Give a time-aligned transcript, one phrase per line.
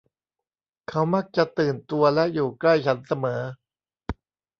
[0.89, 3.41] เขามักจะตื่นตัวและอยู่ใกล้ฉันเสมอ